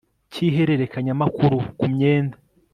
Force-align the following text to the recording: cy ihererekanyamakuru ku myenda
cy 0.31 0.39
ihererekanyamakuru 0.47 1.57
ku 1.79 1.85
myenda 1.93 2.37